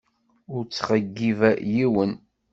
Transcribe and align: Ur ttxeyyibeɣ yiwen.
Ur 0.55 0.61
ttxeyyibeɣ 0.65 1.55
yiwen. 1.73 2.13